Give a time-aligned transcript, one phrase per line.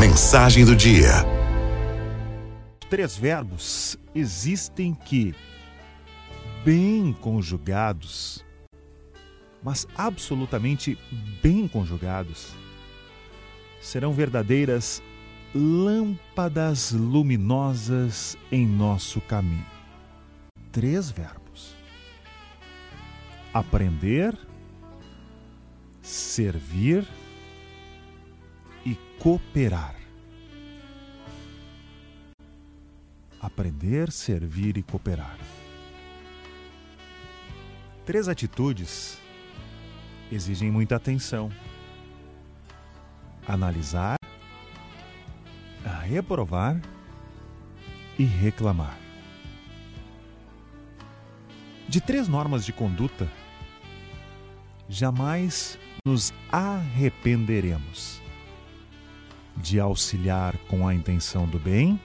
[0.00, 1.10] Mensagem do dia.
[2.88, 5.34] Três verbos existem que,
[6.64, 8.42] bem conjugados,
[9.62, 10.96] mas absolutamente
[11.42, 12.54] bem conjugados,
[13.78, 15.02] serão verdadeiras
[15.54, 19.66] lâmpadas luminosas em nosso caminho.
[20.72, 21.76] Três verbos:
[23.52, 24.34] aprender,
[26.00, 27.06] servir
[29.20, 29.94] cooperar.
[33.38, 35.38] Aprender, servir e cooperar.
[38.06, 39.18] Três atitudes
[40.32, 41.50] exigem muita atenção.
[43.46, 44.16] Analisar,
[46.10, 46.80] reprovar
[48.18, 48.98] e reclamar.
[51.88, 53.30] De três normas de conduta,
[54.88, 58.20] jamais nos arrependeremos
[59.56, 62.00] de auxiliar com a intenção do bem,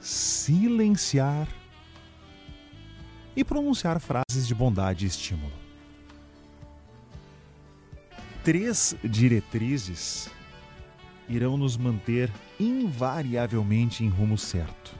[0.00, 1.48] silenciar
[3.36, 5.52] e pronunciar frases de bondade e estímulo.
[8.42, 10.30] Três diretrizes
[11.28, 14.92] irão nos manter invariavelmente em rumo certo.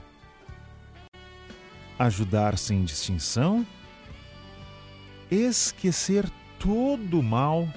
[1.99, 3.65] Ajudar sem distinção,
[5.29, 7.67] esquecer todo o mal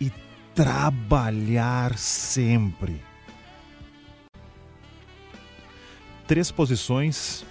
[0.00, 0.10] e
[0.58, 3.00] trabalhar sempre.
[6.26, 7.46] Três posições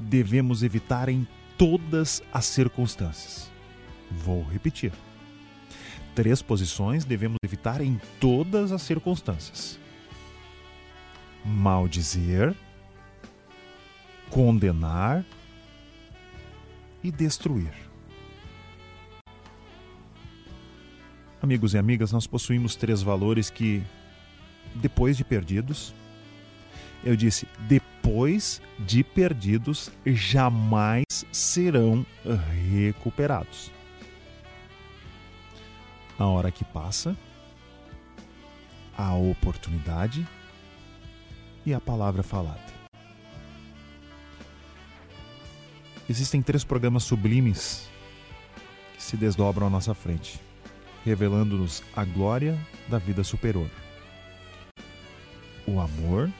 [0.00, 3.50] devemos evitar em todas as circunstâncias.
[4.10, 4.92] Vou repetir
[6.14, 9.78] três posições devemos evitar em todas as circunstâncias:
[11.44, 12.54] maldizer,
[14.30, 15.22] condenar
[17.02, 17.83] e destruir.
[21.44, 23.82] Amigos e amigas, nós possuímos três valores que,
[24.76, 25.94] depois de perdidos,
[27.04, 32.06] eu disse, depois de perdidos, jamais serão
[32.72, 33.70] recuperados
[36.18, 37.14] a hora que passa,
[38.96, 40.26] a oportunidade
[41.66, 42.72] e a palavra falada.
[46.08, 47.86] Existem três programas sublimes
[48.96, 50.40] que se desdobram à nossa frente,
[51.04, 53.68] revelando-nos a glória da vida superior.
[55.66, 56.30] O amor,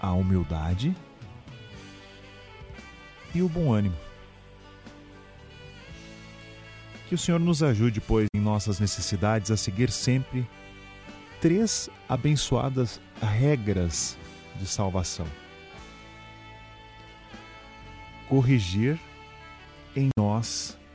[0.00, 0.94] a humildade
[3.34, 3.96] e o bom ânimo.
[7.08, 10.46] Que o Senhor nos ajude, pois, em nossas necessidades a seguir sempre
[11.40, 14.16] três abençoadas regras
[14.56, 15.26] de salvação:
[18.28, 18.98] corrigir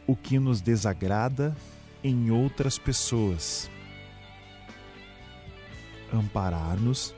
[0.08, 1.56] o que nos desagrada
[2.03, 3.69] em outras pessoas.
[6.12, 7.16] Amparar-nos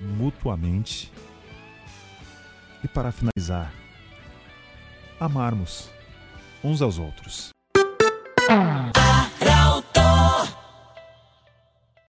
[0.00, 1.12] mutuamente.
[2.82, 3.72] E para finalizar,
[5.18, 5.90] amarmos
[6.62, 7.50] uns aos outros.